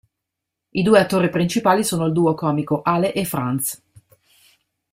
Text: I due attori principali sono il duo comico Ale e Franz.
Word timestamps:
I 0.71 0.81
due 0.81 0.97
attori 0.99 1.29
principali 1.29 1.83
sono 1.83 2.07
il 2.07 2.11
duo 2.11 2.33
comico 2.33 2.81
Ale 2.81 3.13
e 3.13 3.23
Franz. 3.23 3.79